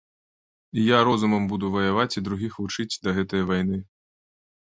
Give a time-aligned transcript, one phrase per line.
[0.71, 3.77] І я розумам буду ваяваць і другіх вучыць да гэтае вайны.